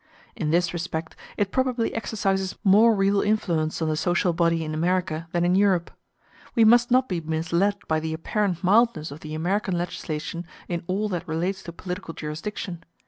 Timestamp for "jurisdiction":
12.15-12.83